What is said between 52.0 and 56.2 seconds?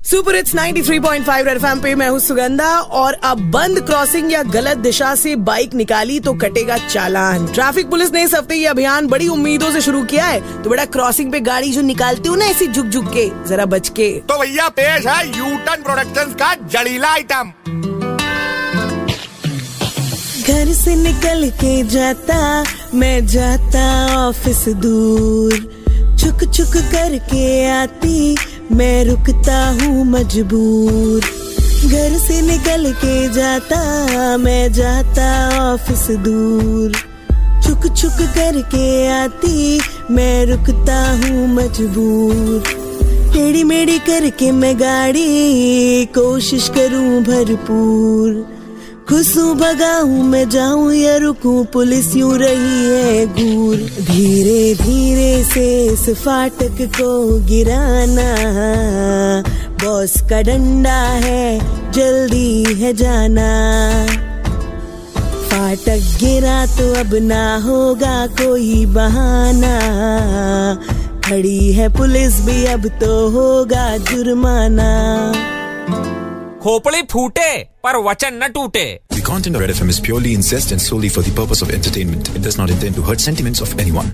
यूँ रही है घूर। धीरे धीरे से इस